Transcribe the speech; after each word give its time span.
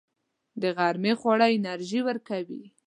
د 0.61 0.63
غرمې 0.77 1.13
خواړه 1.19 1.47
انرژي 1.57 1.99
ورکوي 2.07 2.63